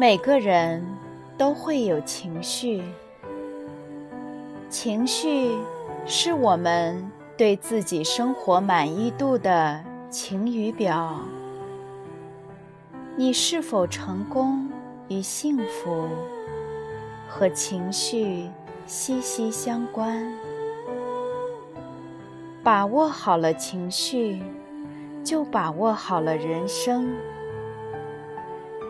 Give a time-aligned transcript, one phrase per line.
[0.00, 0.82] 每个人
[1.36, 2.82] 都会有情绪，
[4.70, 5.54] 情绪
[6.06, 9.78] 是我们对自己生活满意度的
[10.08, 11.20] 晴雨表。
[13.14, 14.70] 你是否成功
[15.08, 16.08] 与幸福，
[17.28, 18.48] 和情绪
[18.86, 20.26] 息息相关。
[22.62, 24.40] 把握好了情绪，
[25.22, 27.14] 就把握好了人生。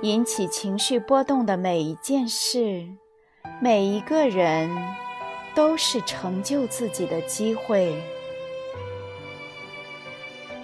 [0.02, 2.86] 引起情绪波动的每一件事，
[3.60, 4.70] 每一个人，
[5.54, 7.94] 都是成就自己的机会。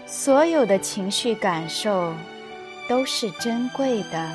[0.06, 2.14] 所有的情绪感受
[2.88, 4.30] 都是珍贵的。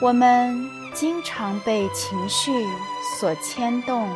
[0.00, 0.58] 我们
[0.94, 2.64] 经常被情绪
[3.18, 4.08] 所牵动，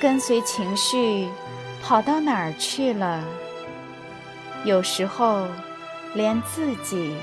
[0.00, 1.28] 跟随情绪
[1.82, 3.22] 跑到哪儿去了？
[4.64, 5.44] 有时候。
[6.14, 7.14] 连自己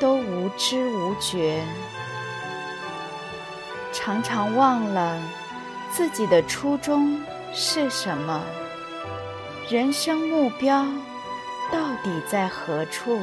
[0.00, 1.62] 都无知无觉，
[3.92, 5.20] 常常忘了
[5.92, 7.20] 自己的初衷
[7.52, 8.42] 是什么，
[9.68, 10.86] 人生目标
[11.70, 13.18] 到底在何处？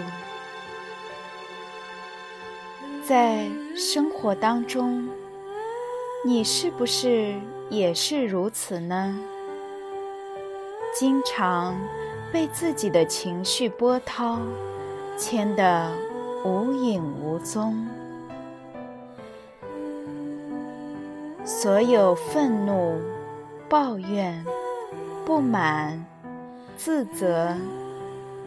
[3.03, 5.09] 在生活当中，
[6.23, 7.33] 你是不是
[7.69, 9.19] 也是如此呢？
[10.93, 11.75] 经常
[12.31, 14.39] 被自己的情绪波涛。
[15.21, 15.91] 牵得
[16.43, 17.87] 无影无踪，
[21.45, 22.99] 所有愤怒、
[23.69, 24.43] 抱怨、
[25.23, 26.03] 不满、
[26.75, 27.55] 自责、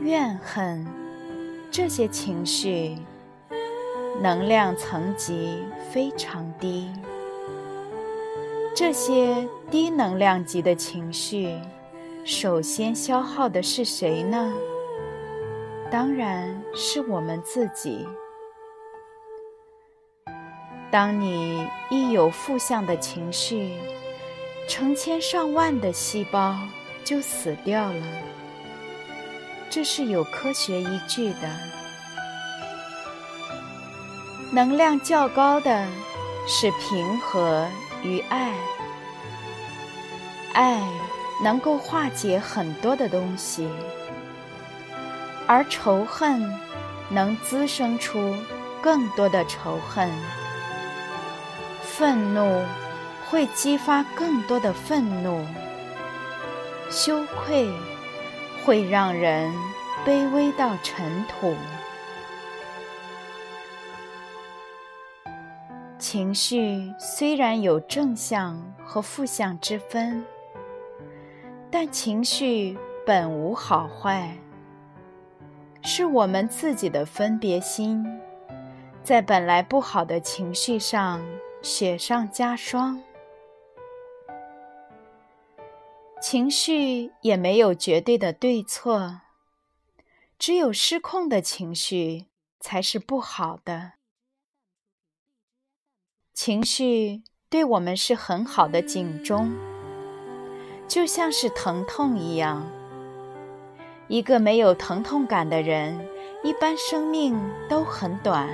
[0.01, 0.85] 怨恨
[1.71, 2.99] 这些情绪，
[4.21, 5.63] 能量层级
[5.93, 6.91] 非常低。
[8.75, 11.57] 这些低能量级的情绪，
[12.25, 14.53] 首先消耗的是谁呢？
[15.95, 18.05] 当然是我们自己。
[20.91, 23.79] 当你一有负向的情绪，
[24.69, 26.59] 成千上万的细胞
[27.05, 28.07] 就死掉了，
[29.71, 31.49] 这是有科学依据的。
[34.51, 35.87] 能量较高的
[36.49, 37.69] 是平和
[38.03, 38.53] 与爱，
[40.55, 40.83] 爱
[41.41, 43.69] 能够化解很多的东西。
[45.47, 46.53] 而仇恨
[47.11, 48.35] 能滋生出
[48.83, 50.11] 更多的仇恨，
[51.83, 52.63] 愤怒
[53.29, 55.45] 会激发更多的愤怒，
[56.91, 57.71] 羞愧
[58.65, 59.53] 会让人
[60.07, 61.55] 卑微到尘土。
[65.99, 70.25] 情绪虽然有正向和负向之分，
[71.71, 74.37] 但情绪本无好坏。
[75.87, 78.03] 是我们自己的分别心，
[79.05, 81.23] 在本来不好的情绪上
[81.63, 83.03] 雪上加霜。
[86.23, 89.21] 情绪也没有绝对的对错，
[90.39, 92.29] 只有失控的情绪
[92.59, 93.93] 才是不好的。
[96.33, 99.55] 情绪对我们是很好的警钟，
[100.89, 102.73] 就像是疼痛一样。
[104.07, 105.99] 一个没有疼痛感的人，
[106.43, 108.49] 一般生命都很短，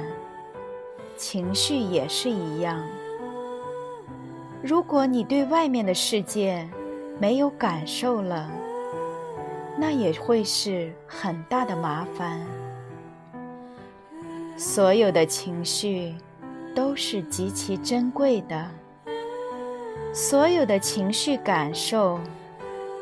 [1.17, 2.81] 情绪也是一样。
[4.63, 6.69] 如果你对外面的世界
[7.19, 8.49] 没有感受了，
[9.77, 12.41] 那也会是很大的麻烦。
[14.57, 16.15] 所有的情绪
[16.75, 18.69] 都是极其珍贵的，
[20.13, 22.21] 所有的情绪感受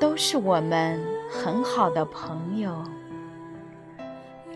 [0.00, 1.18] 都是我们。
[1.30, 2.82] 很好的朋友，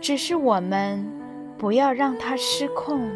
[0.01, 1.07] 只是我们
[1.59, 3.11] 不要让它失控，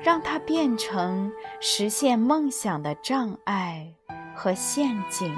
[0.00, 1.30] 让它变成
[1.60, 3.92] 实现梦想的障碍
[4.34, 5.30] 和陷阱。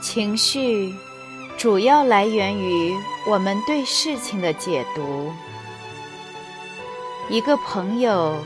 [0.00, 0.92] 情绪
[1.58, 2.96] 主要来源于
[3.26, 5.32] 我们对事情的解读。
[7.28, 8.38] 一个朋友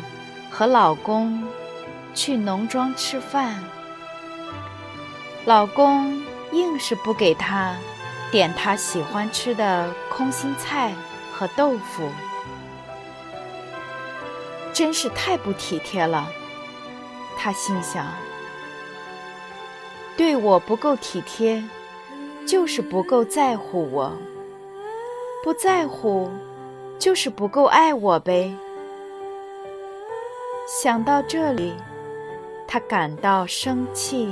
[0.51, 1.47] 和老公
[2.15, 3.63] 去农庄吃饭，
[5.45, 7.77] 老公硬是不给她
[8.31, 10.95] 点他喜欢吃的空心菜
[11.35, 12.09] 和豆腐，
[14.73, 16.27] 真是太不体贴了。
[17.37, 18.07] 他心想：
[20.17, 21.63] 对我不够体贴，
[22.47, 24.11] 就是不够在乎我；
[25.43, 26.29] 不在乎，
[26.99, 28.53] 就是不够爱我呗。
[30.67, 31.75] 想到这里，
[32.67, 34.31] 他感到生气、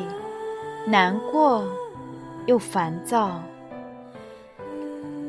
[0.87, 1.65] 难过
[2.47, 3.41] 又烦躁，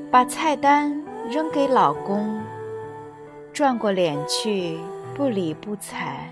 [0.10, 2.42] 把菜单扔给老公，
[3.54, 4.80] 转过脸去
[5.16, 6.31] 不理不睬。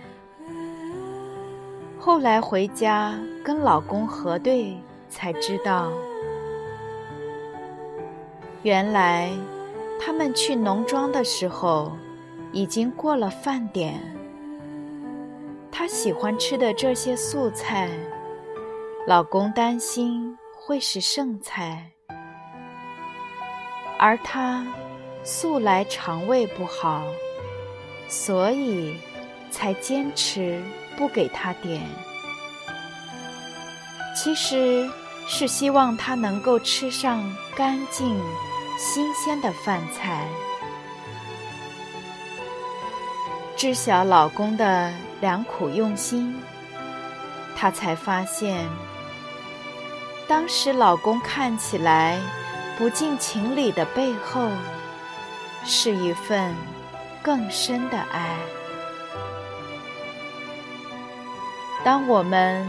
[1.99, 3.13] 后来回家
[3.43, 4.77] 跟老公核对，
[5.09, 5.91] 才知道，
[8.61, 9.29] 原来
[9.99, 11.91] 他们去农庄的时候
[12.51, 13.99] 已经过了饭点。
[15.71, 17.89] 他喜欢吃的这些素菜，
[19.07, 21.89] 老公担心会是剩菜，
[23.97, 24.67] 而他
[25.23, 27.03] 素来肠胃不好，
[28.09, 28.97] 所以
[29.49, 30.61] 才坚持
[30.97, 31.81] 不给他点。
[34.13, 34.89] 其实
[35.29, 37.23] 是希望他能够吃上
[37.55, 38.19] 干净、
[38.77, 40.27] 新鲜的饭菜。
[43.55, 44.91] 知晓老公的。
[45.21, 46.33] 良苦用心，
[47.57, 48.65] 她才发现，
[50.29, 52.17] 当时老公看起来
[52.77, 54.49] 不近情理的背后，
[55.65, 56.55] 是一份
[57.21, 58.37] 更深的爱。
[61.83, 62.65] 当我们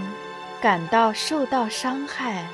[0.61, 2.47] 感到受到伤害，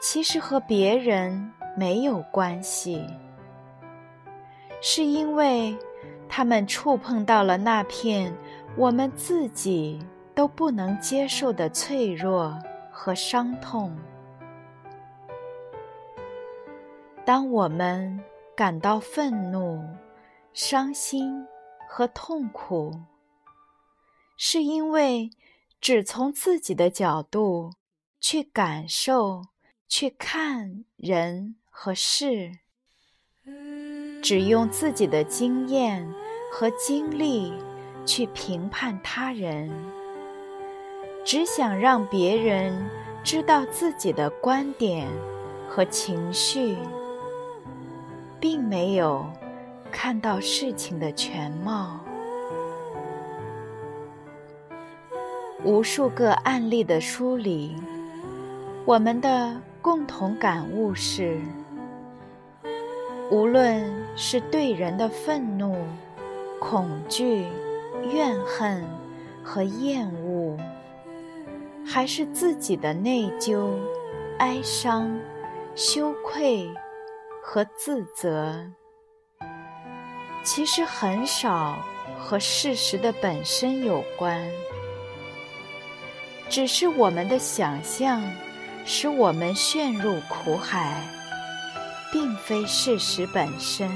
[0.00, 3.06] 其实和别人没有关系，
[4.80, 5.76] 是因为。
[6.32, 8.32] 他们触碰到了那片
[8.76, 10.00] 我们自己
[10.32, 12.56] 都不能接受的脆弱
[12.88, 13.98] 和伤痛。
[17.24, 18.22] 当我们
[18.54, 19.84] 感到愤怒、
[20.52, 21.44] 伤心
[21.88, 22.92] 和痛苦，
[24.36, 25.28] 是因为
[25.80, 27.72] 只从自己的角度
[28.20, 29.46] 去感受、
[29.88, 32.58] 去看人和事。
[34.22, 36.06] 只用自己的经验
[36.52, 37.54] 和经历
[38.04, 39.70] 去评判他人，
[41.24, 42.88] 只想让别人
[43.24, 45.08] 知道自己的观点
[45.66, 46.76] 和情绪，
[48.38, 49.24] 并没有
[49.90, 51.98] 看到事情的全貌。
[55.62, 57.76] 无数个案例的梳理，
[58.86, 61.38] 我们的共同感悟是。
[63.30, 63.84] 无论
[64.16, 65.76] 是对人的愤怒、
[66.58, 67.46] 恐惧、
[68.10, 68.82] 怨恨
[69.44, 70.56] 和厌恶，
[71.86, 73.70] 还是自己的内疚、
[74.38, 75.14] 哀伤、
[75.74, 76.68] 羞愧
[77.42, 78.66] 和自责，
[80.42, 81.78] 其实很少
[82.18, 84.44] 和事实的本身有关，
[86.50, 88.22] 只是我们的想象
[88.84, 91.00] 使我们陷入苦海。
[92.12, 93.88] 并非事实本身，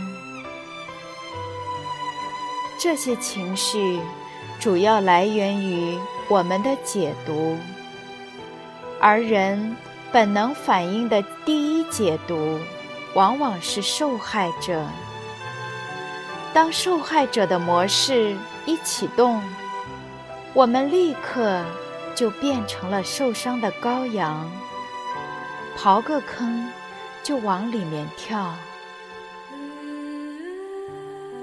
[2.78, 4.00] 这些情绪
[4.60, 7.56] 主要来源于我们的解读，
[9.00, 9.76] 而人
[10.12, 12.60] 本能反应的第一解读，
[13.14, 14.86] 往往是受害者。
[16.52, 19.42] 当受害者的模式一启动，
[20.52, 21.64] 我们立刻
[22.14, 24.50] 就变成了受伤的羔羊，
[25.76, 26.68] 刨个坑。
[27.24, 28.52] 就往里面跳。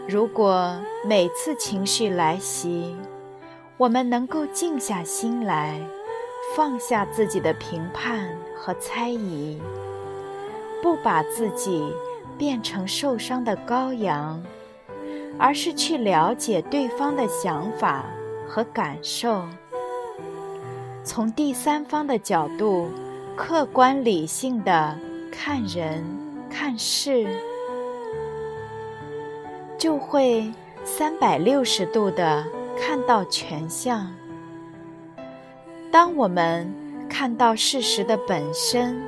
[0.07, 2.95] 如果每次情绪来袭，
[3.77, 5.81] 我们能够静下心来，
[6.55, 9.59] 放下自己的评判和猜疑，
[10.83, 11.91] 不把自己
[12.37, 14.39] 变成受伤的羔羊，
[15.39, 18.05] 而是去了解对方的想法
[18.47, 19.47] 和感受，
[21.03, 22.89] 从第三方的角度，
[23.35, 24.97] 客观理性的。
[25.33, 26.03] 看人
[26.49, 27.25] 看事，
[29.77, 30.51] 就会
[30.83, 32.45] 三百六十度的
[32.77, 34.11] 看到全相。
[35.89, 36.71] 当我们
[37.09, 39.01] 看到事实的本身，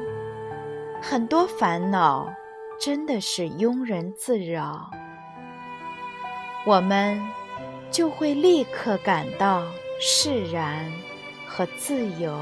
[1.01, 2.33] 很多烦恼
[2.79, 4.89] 真的是庸人自扰，
[6.65, 7.21] 我们
[7.91, 9.61] 就会立刻感到
[9.99, 10.89] 释然
[11.55, 12.35] 和自由。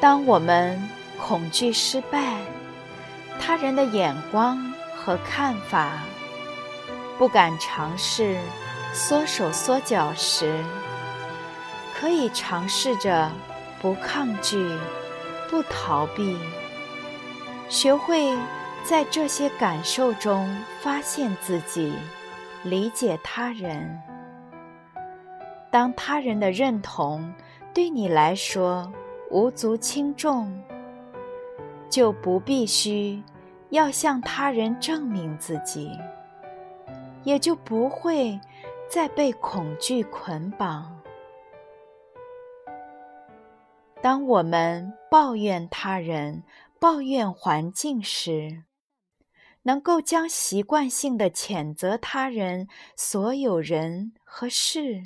[0.00, 0.80] 当我们
[1.18, 2.38] 恐惧失败
[3.40, 6.04] 他人的眼光和看法
[7.18, 8.38] 不敢尝试
[8.92, 10.62] 缩手缩脚时
[11.98, 13.32] 可以尝试着
[13.82, 14.70] 不抗拒
[15.50, 16.36] 不逃避，
[17.68, 18.36] 学会
[18.84, 20.48] 在这些感受中
[20.80, 21.94] 发现自己，
[22.62, 24.00] 理解他人。
[25.70, 27.32] 当他人的认同
[27.74, 28.90] 对你来说
[29.30, 30.52] 无足轻重，
[31.90, 33.22] 就不必须
[33.70, 35.90] 要向他人证明自己。
[37.24, 38.38] 也就不会
[38.88, 40.96] 再被恐惧捆绑。
[44.08, 46.44] 当我们抱怨他人、
[46.78, 48.62] 抱怨环境时，
[49.64, 55.02] 能够将习惯性的谴责他人、所有人和事，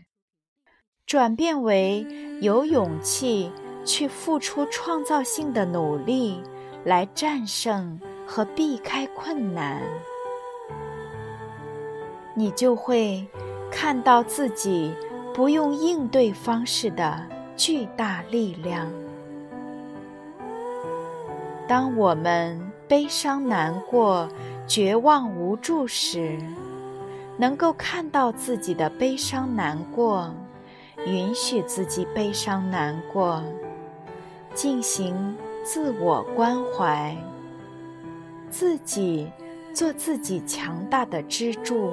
[1.07, 2.07] 转变为
[2.43, 3.51] 有勇气
[3.87, 6.43] 去付出创造性的努力，
[6.85, 9.83] 来战胜和避开困难。
[12.37, 13.27] 你就会
[13.73, 14.95] 看到自己
[15.33, 17.27] 不用应对方式的
[17.61, 18.91] 巨大力量。
[21.69, 24.27] 当我们悲伤、难过、
[24.67, 26.39] 绝望、无助时，
[27.37, 30.35] 能够看到自己的悲伤、难过，
[31.05, 33.43] 允许自己悲伤、难过，
[34.55, 37.15] 进行自我关怀，
[38.49, 39.31] 自己
[39.75, 41.93] 做自己强大的支柱。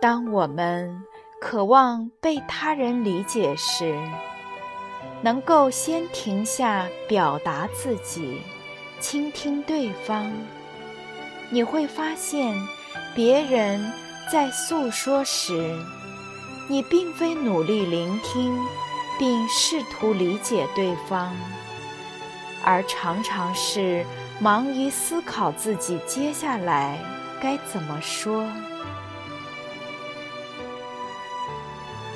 [0.00, 1.02] 当我们
[1.42, 3.98] 渴望被他人理解时，
[5.22, 8.40] 能够先停下表达自己，
[9.00, 10.32] 倾听对方，
[11.50, 12.56] 你会发现，
[13.12, 13.92] 别人
[14.30, 15.76] 在诉说时，
[16.68, 18.56] 你并非努力聆听
[19.18, 21.34] 并试图理解对方，
[22.64, 24.06] 而常常是
[24.38, 27.00] 忙于思考自己接下来
[27.40, 28.46] 该怎么说。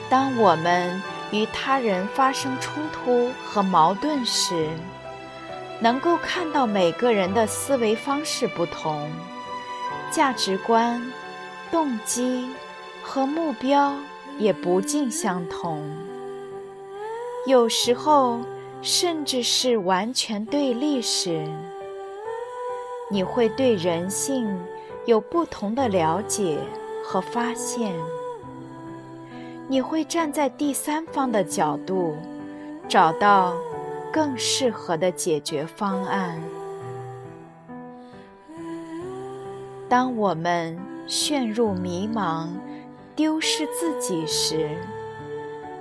[0.08, 4.68] 当我们与他人发生冲突和矛盾时，
[5.80, 9.10] 能够看到每个人的思维方式不同，
[10.10, 11.02] 价值观、
[11.70, 12.48] 动机
[13.02, 13.92] 和目标
[14.38, 15.82] 也不尽相同，
[17.46, 18.40] 有时候
[18.80, 21.44] 甚至是完全对立时，
[23.10, 24.58] 你会对人性
[25.04, 26.58] 有不同的了解
[27.04, 27.92] 和发现。
[29.68, 32.14] 你会站在第三方的角度，
[32.88, 33.52] 找到
[34.12, 36.40] 更适合的解决方案。
[39.88, 42.46] 当我们陷入迷茫、
[43.16, 44.70] 丢失自己时，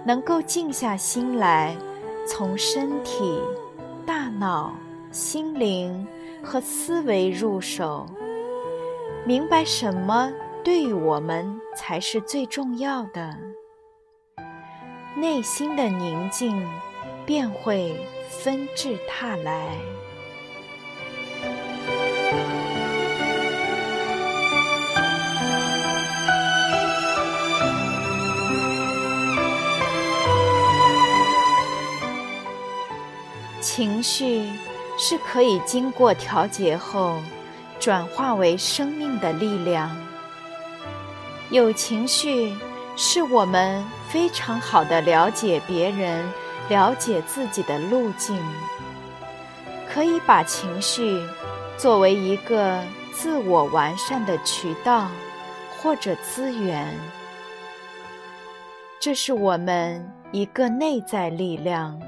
[0.04, 1.76] 能够静下心来，
[2.28, 3.40] 从身体、
[4.06, 4.74] 大脑、
[5.12, 6.08] 心灵
[6.44, 8.08] 和思维入手，
[9.26, 10.32] 明白什么
[10.64, 13.36] 对于我们才是最重要的。
[15.18, 16.62] 内心的宁静
[17.26, 17.96] 便会
[18.30, 19.78] 纷至沓来。
[33.62, 34.48] 情绪
[34.98, 37.22] 是可以经过调节后
[37.80, 39.96] 转化为生命的力量。
[41.50, 42.54] 有情绪。
[42.98, 46.26] 是我们非常好的了解别人、
[46.70, 48.42] 了解自己的路径，
[49.90, 51.22] 可以把情绪
[51.78, 55.10] 作为一个自我完善的渠道
[55.78, 56.94] 或者资源。
[58.98, 62.02] 这是我们一个内在力量。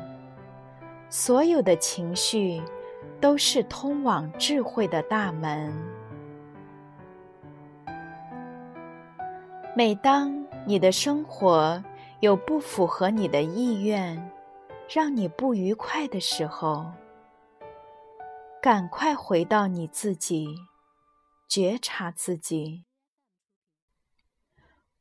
[1.09, 2.61] 所有的情绪
[3.21, 5.73] 都是通往智慧的大门。
[9.75, 11.81] 每当你的生活
[12.19, 14.31] 有不符合你的意愿，
[14.89, 16.91] 让你不愉快的时候，
[18.61, 20.45] 赶快回到你自己，
[21.47, 22.83] 觉察自己。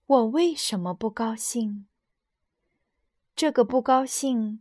[0.07, 1.89] 我为什么不高兴？
[3.35, 4.61] 这个不高兴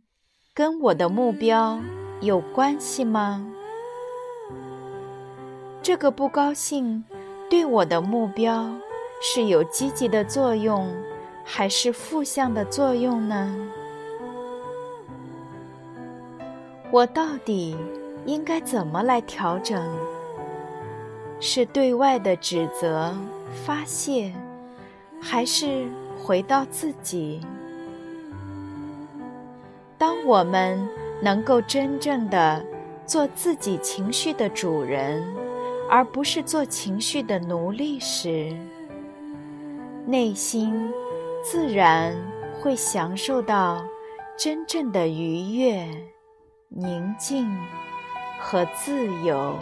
[0.52, 1.80] 跟我的目标
[2.20, 3.46] 有关系吗？
[5.80, 7.04] 这个不高兴
[7.48, 8.76] 对我的目标？
[9.20, 10.88] 是有积极的作用，
[11.44, 13.54] 还是负向的作用呢？
[16.90, 17.76] 我到底
[18.24, 19.82] 应该怎么来调整？
[21.38, 23.14] 是对外的指责、
[23.64, 24.32] 发泄，
[25.20, 25.86] 还是
[26.22, 27.40] 回到自己？
[29.98, 30.88] 当我们
[31.20, 32.64] 能够真正的
[33.04, 35.22] 做自己情绪的主人，
[35.90, 38.56] 而不是做情绪的奴隶时，
[40.06, 40.72] 内心
[41.42, 42.16] 自然
[42.60, 43.84] 会享受到
[44.38, 45.84] 真正的愉悦、
[46.68, 47.44] 宁静
[48.38, 49.58] 和自由。